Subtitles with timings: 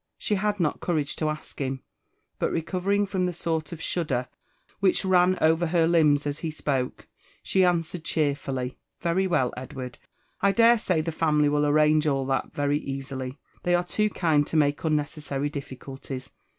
[0.17, 1.83] She had not courage to ask him,
[2.39, 4.29] but recovering from the sort of shudder
[4.79, 7.07] which ran over her limbs as he spoke,
[7.43, 9.99] she answered cheerfully," Very well, Edward;
[10.41, 14.47] I dare say the family will arrange all (hat very easily— they are too kind
[14.47, 16.31] to make unnecessary ditficullics.